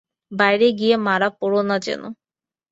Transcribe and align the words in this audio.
বাইরে 0.31 0.67
গিয়ে 0.79 0.95
মারা 1.07 1.29
পড়ো 1.39 1.61
না 1.69 1.75
যেন। 1.79 2.01